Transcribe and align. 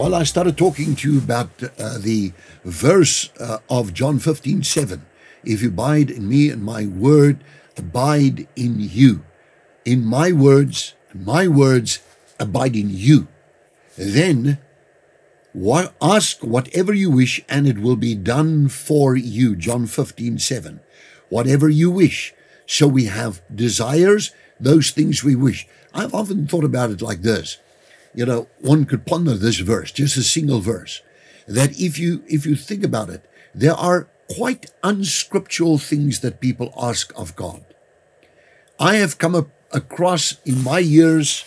Well, 0.00 0.14
I 0.14 0.22
started 0.22 0.56
talking 0.56 0.96
to 0.96 1.12
you 1.12 1.18
about 1.18 1.50
uh, 1.62 1.98
the 1.98 2.32
verse 2.64 3.28
uh, 3.38 3.58
of 3.68 3.92
John 3.92 4.18
15 4.18 4.62
7. 4.62 5.04
If 5.44 5.60
you 5.60 5.68
abide 5.68 6.10
in 6.10 6.26
me 6.26 6.48
and 6.48 6.64
my 6.64 6.86
word 6.86 7.44
abide 7.76 8.48
in 8.56 8.76
you, 8.78 9.24
in 9.84 10.02
my 10.06 10.32
words, 10.32 10.94
my 11.12 11.46
words 11.48 11.98
abide 12.38 12.76
in 12.76 12.88
you, 12.88 13.28
then 13.98 14.56
what, 15.52 15.94
ask 16.00 16.42
whatever 16.42 16.94
you 16.94 17.10
wish 17.10 17.44
and 17.46 17.68
it 17.68 17.78
will 17.78 17.96
be 17.96 18.14
done 18.14 18.70
for 18.70 19.16
you. 19.16 19.54
John 19.54 19.86
15 19.86 20.38
7. 20.38 20.80
Whatever 21.28 21.68
you 21.68 21.90
wish. 21.90 22.32
So 22.64 22.88
we 22.88 23.04
have 23.04 23.42
desires, 23.54 24.32
those 24.58 24.92
things 24.92 25.22
we 25.22 25.36
wish. 25.36 25.68
I've 25.92 26.14
often 26.14 26.46
thought 26.46 26.64
about 26.64 26.88
it 26.88 27.02
like 27.02 27.20
this. 27.20 27.58
You 28.14 28.26
know, 28.26 28.48
one 28.60 28.84
could 28.86 29.06
ponder 29.06 29.34
this 29.34 29.58
verse, 29.58 29.92
just 29.92 30.16
a 30.16 30.22
single 30.22 30.60
verse, 30.60 31.02
that 31.46 31.78
if 31.80 31.98
you 31.98 32.24
if 32.26 32.44
you 32.44 32.56
think 32.56 32.84
about 32.84 33.10
it, 33.10 33.24
there 33.54 33.74
are 33.74 34.08
quite 34.36 34.70
unscriptural 34.82 35.78
things 35.78 36.20
that 36.20 36.40
people 36.40 36.72
ask 36.76 37.12
of 37.16 37.36
God. 37.36 37.64
I 38.78 38.96
have 38.96 39.18
come 39.18 39.34
up 39.34 39.48
across 39.72 40.40
in 40.44 40.62
my 40.62 40.78
years 40.78 41.44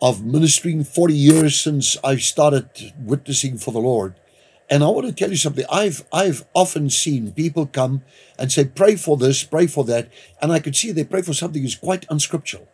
of 0.00 0.24
ministering 0.24 0.84
40 0.84 1.14
years 1.14 1.60
since 1.60 1.96
I 2.02 2.16
started 2.16 2.68
witnessing 2.98 3.56
for 3.56 3.72
the 3.72 3.78
Lord. 3.78 4.14
And 4.68 4.82
I 4.82 4.88
want 4.88 5.06
to 5.06 5.12
tell 5.12 5.30
you 5.30 5.36
something. 5.36 5.64
I've 5.70 6.04
I've 6.12 6.46
often 6.54 6.88
seen 6.88 7.32
people 7.32 7.66
come 7.66 8.02
and 8.38 8.50
say, 8.50 8.64
pray 8.64 8.96
for 8.96 9.16
this, 9.16 9.44
pray 9.44 9.66
for 9.66 9.84
that. 9.84 10.08
And 10.40 10.50
I 10.50 10.60
could 10.60 10.74
see 10.74 10.92
they 10.92 11.04
pray 11.04 11.22
for 11.22 11.34
something 11.34 11.62
that's 11.62 11.76
quite 11.76 12.06
unscriptural. 12.08 12.66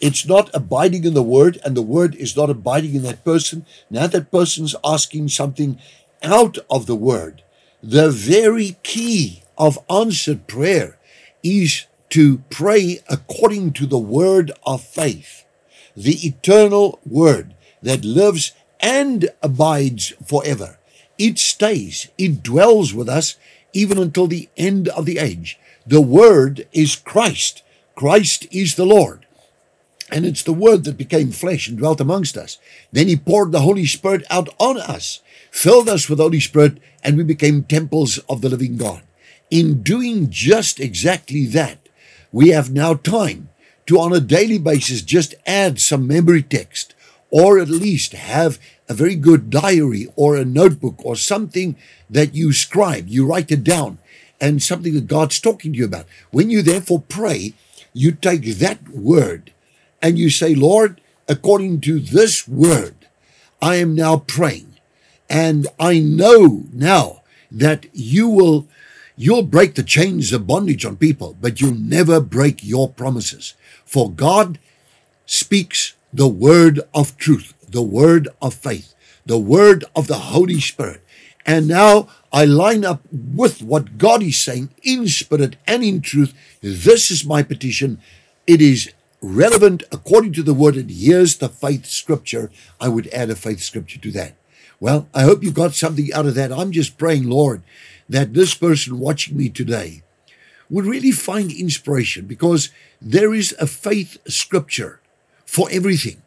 It's 0.00 0.26
not 0.26 0.50
abiding 0.54 1.04
in 1.04 1.14
the 1.14 1.22
word, 1.22 1.58
and 1.64 1.76
the 1.76 1.82
word 1.82 2.14
is 2.14 2.36
not 2.36 2.50
abiding 2.50 2.94
in 2.94 3.02
that 3.02 3.24
person. 3.24 3.66
Now 3.90 4.06
that 4.06 4.30
person's 4.30 4.74
asking 4.84 5.28
something 5.28 5.78
out 6.22 6.58
of 6.70 6.86
the 6.86 6.96
word. 6.96 7.42
The 7.82 8.10
very 8.10 8.76
key 8.82 9.42
of 9.56 9.78
answered 9.90 10.46
prayer 10.46 10.98
is 11.42 11.86
to 12.10 12.38
pray 12.50 13.00
according 13.08 13.72
to 13.74 13.86
the 13.86 13.98
word 13.98 14.52
of 14.66 14.82
faith, 14.82 15.44
the 15.96 16.26
eternal 16.26 16.98
word 17.06 17.54
that 17.82 18.04
lives 18.04 18.52
and 18.80 19.28
abides 19.42 20.12
forever. 20.26 20.78
It 21.18 21.38
stays, 21.38 22.08
it 22.18 22.42
dwells 22.42 22.94
with 22.94 23.08
us 23.08 23.36
even 23.72 23.98
until 23.98 24.26
the 24.26 24.48
end 24.56 24.88
of 24.88 25.06
the 25.06 25.18
age. 25.18 25.58
The 25.86 26.00
word 26.00 26.66
is 26.72 26.96
Christ. 26.96 27.62
Christ 27.94 28.46
is 28.50 28.74
the 28.74 28.86
Lord. 28.86 29.26
And 30.10 30.26
it's 30.26 30.42
the 30.42 30.52
Word 30.52 30.84
that 30.84 30.98
became 30.98 31.30
flesh 31.30 31.68
and 31.68 31.78
dwelt 31.78 32.00
amongst 32.00 32.36
us. 32.36 32.58
Then 32.92 33.08
He 33.08 33.16
poured 33.16 33.52
the 33.52 33.60
Holy 33.60 33.86
Spirit 33.86 34.24
out 34.30 34.48
on 34.58 34.78
us, 34.78 35.20
filled 35.50 35.88
us 35.88 36.08
with 36.08 36.18
the 36.18 36.24
Holy 36.24 36.40
Spirit, 36.40 36.78
and 37.02 37.16
we 37.16 37.24
became 37.24 37.62
temples 37.62 38.18
of 38.28 38.40
the 38.40 38.48
living 38.48 38.76
God. 38.76 39.02
In 39.50 39.82
doing 39.82 40.30
just 40.30 40.80
exactly 40.80 41.46
that, 41.46 41.88
we 42.32 42.48
have 42.50 42.72
now 42.72 42.94
time 42.94 43.48
to, 43.86 43.98
on 43.98 44.12
a 44.12 44.20
daily 44.20 44.58
basis, 44.58 45.02
just 45.02 45.34
add 45.46 45.80
some 45.80 46.06
memory 46.06 46.42
text, 46.42 46.94
or 47.30 47.58
at 47.58 47.68
least 47.68 48.12
have 48.12 48.58
a 48.88 48.94
very 48.94 49.14
good 49.14 49.50
diary 49.50 50.08
or 50.16 50.36
a 50.36 50.44
notebook 50.44 50.96
or 51.04 51.14
something 51.14 51.76
that 52.08 52.34
you 52.34 52.52
scribe, 52.52 53.08
you 53.08 53.24
write 53.26 53.50
it 53.50 53.64
down, 53.64 53.98
and 54.40 54.62
something 54.62 54.94
that 54.94 55.06
God's 55.06 55.40
talking 55.40 55.72
to 55.72 55.78
you 55.78 55.84
about. 55.84 56.06
When 56.30 56.50
you 56.50 56.62
therefore 56.62 57.02
pray, 57.08 57.54
you 57.92 58.12
take 58.12 58.44
that 58.58 58.88
word 58.88 59.52
and 60.02 60.18
you 60.18 60.30
say, 60.30 60.54
Lord, 60.54 61.00
according 61.28 61.80
to 61.82 62.00
this 62.00 62.48
word, 62.48 62.94
I 63.62 63.76
am 63.76 63.94
now 63.94 64.18
praying. 64.18 64.74
And 65.28 65.68
I 65.78 66.00
know 66.00 66.64
now 66.72 67.22
that 67.50 67.86
you 67.92 68.28
will, 68.28 68.68
you'll 69.16 69.42
break 69.42 69.74
the 69.74 69.82
chains 69.82 70.32
of 70.32 70.46
bondage 70.46 70.84
on 70.84 70.96
people, 70.96 71.36
but 71.40 71.60
you'll 71.60 71.74
never 71.74 72.20
break 72.20 72.64
your 72.64 72.88
promises. 72.88 73.54
For 73.84 74.10
God 74.10 74.58
speaks 75.26 75.94
the 76.12 76.28
word 76.28 76.80
of 76.92 77.16
truth, 77.16 77.54
the 77.68 77.82
word 77.82 78.28
of 78.42 78.54
faith, 78.54 78.94
the 79.24 79.38
word 79.38 79.84
of 79.94 80.08
the 80.08 80.32
Holy 80.34 80.60
Spirit. 80.60 81.04
And 81.46 81.68
now 81.68 82.08
I 82.32 82.44
line 82.44 82.84
up 82.84 83.02
with 83.12 83.62
what 83.62 83.98
God 83.98 84.22
is 84.22 84.40
saying 84.40 84.70
in 84.82 85.08
spirit 85.08 85.56
and 85.66 85.82
in 85.82 86.00
truth. 86.00 86.34
This 86.60 87.10
is 87.10 87.24
my 87.24 87.42
petition. 87.42 88.00
It 88.46 88.60
is 88.60 88.92
relevant 89.20 89.82
according 89.92 90.32
to 90.34 90.42
the 90.42 90.54
word, 90.54 90.76
and 90.76 90.90
here's 90.90 91.36
the 91.36 91.48
faith 91.48 91.86
scripture. 91.86 92.50
I 92.80 92.88
would 92.88 93.08
add 93.08 93.30
a 93.30 93.36
faith 93.36 93.60
scripture 93.60 93.98
to 94.00 94.10
that. 94.12 94.34
Well, 94.78 95.08
I 95.12 95.22
hope 95.22 95.44
you 95.44 95.52
got 95.52 95.74
something 95.74 96.12
out 96.12 96.26
of 96.26 96.34
that. 96.36 96.52
I'm 96.52 96.72
just 96.72 96.96
praying, 96.96 97.28
Lord, 97.28 97.62
that 98.08 98.32
this 98.32 98.54
person 98.54 98.98
watching 98.98 99.36
me 99.36 99.50
today 99.50 100.02
would 100.70 100.86
really 100.86 101.12
find 101.12 101.52
inspiration 101.52 102.26
because 102.26 102.70
there 103.00 103.34
is 103.34 103.54
a 103.60 103.66
faith 103.66 104.18
scripture 104.26 105.00
for 105.44 105.68
everything. 105.70 106.22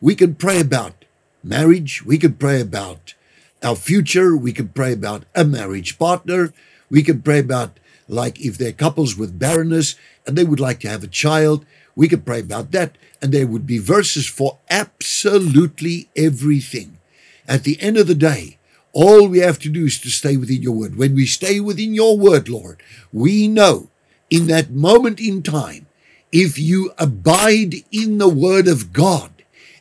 We 0.00 0.14
can 0.14 0.34
pray 0.34 0.60
about 0.60 1.04
marriage, 1.44 2.04
we 2.04 2.16
can 2.16 2.34
pray 2.34 2.60
about 2.60 3.14
our 3.62 3.76
future, 3.76 4.36
we 4.36 4.52
can 4.52 4.68
pray 4.68 4.92
about 4.92 5.24
a 5.34 5.44
marriage 5.44 5.98
partner, 5.98 6.52
we 6.90 7.02
can 7.02 7.22
pray 7.22 7.40
about 7.40 7.78
like 8.08 8.40
if 8.40 8.58
they're 8.58 8.72
couples 8.72 9.16
with 9.16 9.38
barrenness 9.38 9.96
and 10.26 10.36
they 10.36 10.44
would 10.44 10.60
like 10.60 10.80
to 10.80 10.88
have 10.88 11.02
a 11.02 11.08
child, 11.08 11.64
we 11.94 12.08
could 12.08 12.24
pray 12.24 12.40
about 12.40 12.72
that, 12.72 12.96
and 13.20 13.32
there 13.32 13.46
would 13.46 13.66
be 13.66 13.78
verses 13.78 14.26
for 14.26 14.58
absolutely 14.70 16.08
everything. 16.16 16.98
At 17.46 17.64
the 17.64 17.80
end 17.80 17.96
of 17.96 18.06
the 18.06 18.14
day, 18.14 18.58
all 18.92 19.26
we 19.26 19.38
have 19.38 19.58
to 19.60 19.68
do 19.68 19.86
is 19.86 19.98
to 20.00 20.10
stay 20.10 20.36
within 20.36 20.62
your 20.62 20.74
word. 20.74 20.96
When 20.96 21.14
we 21.14 21.26
stay 21.26 21.60
within 21.60 21.94
your 21.94 22.18
word, 22.18 22.48
Lord, 22.48 22.82
we 23.12 23.48
know 23.48 23.88
in 24.30 24.46
that 24.46 24.70
moment 24.70 25.20
in 25.20 25.42
time, 25.42 25.86
if 26.30 26.58
you 26.58 26.92
abide 26.98 27.74
in 27.90 28.18
the 28.18 28.28
word 28.28 28.66
of 28.66 28.92
God 28.92 29.30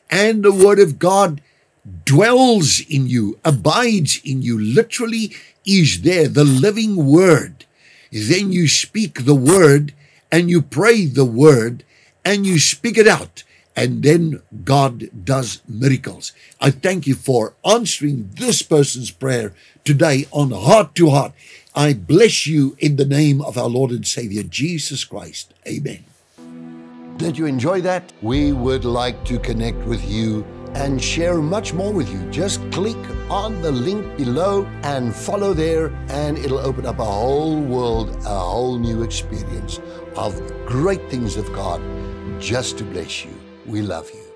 and 0.10 0.44
the 0.44 0.52
word 0.52 0.80
of 0.80 1.00
God 1.00 1.42
dwells 2.06 2.82
in 2.82 3.08
you, 3.08 3.40
abides 3.46 4.20
in 4.24 4.42
you, 4.42 4.60
literally 4.60 5.34
is 5.66 6.02
there, 6.02 6.28
the 6.28 6.44
living 6.44 7.06
word, 7.06 7.66
then 8.12 8.52
you 8.52 8.68
speak 8.68 9.26
the 9.26 9.36
word 9.36 9.94
and 10.32 10.50
you 10.50 10.62
pray 10.62 11.06
the 11.06 11.26
word 11.26 11.84
and 12.24 12.46
you 12.46 12.60
speak 12.60 12.98
it 12.98 13.08
out. 13.08 13.44
And 13.76 14.04
then 14.04 14.42
God 14.66 15.10
does 15.24 15.62
miracles. 15.68 16.34
I 16.60 16.72
thank 16.72 17.08
you 17.08 17.16
for 17.16 17.54
answering 17.66 18.30
this 18.36 18.62
person's 18.62 19.12
prayer 19.12 19.54
today 19.86 20.28
on 20.32 20.52
heart 20.52 20.94
to 20.96 21.10
heart. 21.10 21.32
I 21.74 21.94
bless 21.94 22.46
you 22.46 22.76
in 22.80 22.98
the 22.98 23.06
name 23.06 23.42
of 23.42 23.58
our 23.58 23.70
Lord 23.70 23.92
and 23.92 24.06
Savior, 24.06 24.44
Jesus 24.44 25.06
Christ. 25.06 25.54
Amen. 25.66 26.04
Did 27.18 27.38
you 27.38 27.46
enjoy 27.46 27.82
that? 27.82 28.12
We 28.22 28.52
would 28.52 28.84
like 28.84 29.24
to 29.26 29.40
connect 29.40 29.78
with 29.86 30.04
you 30.10 30.46
and 30.76 31.02
share 31.02 31.42
much 31.42 31.74
more 31.74 31.92
with 31.92 32.12
you. 32.12 32.20
Just 32.32 32.60
click 32.72 32.98
on 33.30 33.62
the 33.62 33.72
link 33.72 34.18
below 34.18 34.66
and 34.84 35.16
follow 35.16 35.54
there, 35.54 35.88
and 36.10 36.38
it'll 36.38 36.60
open 36.60 36.86
up 36.86 37.00
a 37.00 37.06
whole 37.06 37.62
world, 37.62 38.10
a 38.26 38.40
whole 38.40 38.78
new 38.78 39.04
experience 39.04 39.80
of 40.16 40.36
great 40.66 41.10
things 41.10 41.38
of 41.38 41.52
God 41.54 41.82
just 42.40 42.78
to 42.80 42.84
bless 42.84 43.26
you. 43.26 43.34
We 43.66 43.82
love 43.82 44.10
you. 44.12 44.31